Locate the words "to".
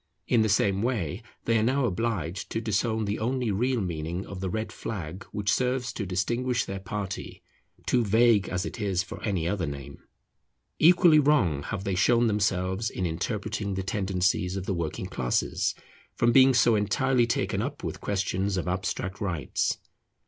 2.49-2.59, 5.93-6.07